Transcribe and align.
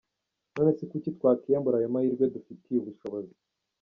None 0.55 0.71
se 0.77 0.83
kuki 0.91 1.09
twakiyambura 1.17 1.75
ayo 1.79 1.87
mahirwe 1.93 2.25
dufitiye 2.35 2.77
ubushobozi?” 2.81 3.35